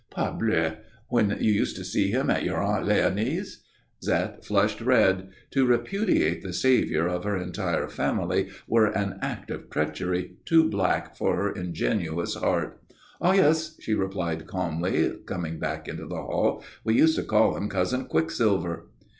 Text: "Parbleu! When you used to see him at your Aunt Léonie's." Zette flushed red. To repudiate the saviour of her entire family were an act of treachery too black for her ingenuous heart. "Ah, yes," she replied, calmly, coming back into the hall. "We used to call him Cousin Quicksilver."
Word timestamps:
"Parbleu! 0.09 0.77
When 1.09 1.29
you 1.39 1.51
used 1.51 1.75
to 1.75 1.85
see 1.85 2.09
him 2.09 2.31
at 2.31 2.43
your 2.43 2.57
Aunt 2.57 2.87
Léonie's." 2.87 3.59
Zette 4.03 4.43
flushed 4.43 4.81
red. 4.81 5.29
To 5.51 5.63
repudiate 5.67 6.41
the 6.41 6.53
saviour 6.53 7.07
of 7.07 7.23
her 7.23 7.37
entire 7.37 7.87
family 7.87 8.49
were 8.67 8.87
an 8.87 9.19
act 9.21 9.51
of 9.51 9.69
treachery 9.69 10.37
too 10.43 10.67
black 10.67 11.15
for 11.15 11.35
her 11.35 11.51
ingenuous 11.51 12.33
heart. 12.33 12.81
"Ah, 13.21 13.33
yes," 13.33 13.77
she 13.79 13.93
replied, 13.93 14.47
calmly, 14.47 15.17
coming 15.27 15.59
back 15.59 15.87
into 15.87 16.07
the 16.07 16.15
hall. 16.15 16.63
"We 16.83 16.95
used 16.95 17.15
to 17.17 17.23
call 17.23 17.55
him 17.55 17.69
Cousin 17.69 18.05
Quicksilver." 18.05 18.87